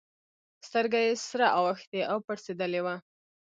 سترگه 0.67 0.99
يې 1.07 1.13
سره 1.29 1.45
اوښتې 1.59 2.01
او 2.11 2.17
پړسېدلې 2.25 2.81
وه. 2.85 2.95